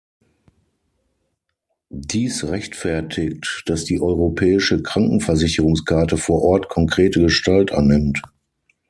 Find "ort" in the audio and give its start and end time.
6.41-6.69